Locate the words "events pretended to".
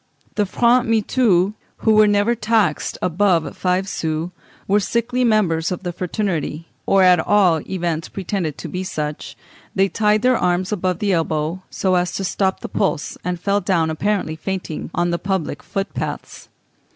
7.69-8.67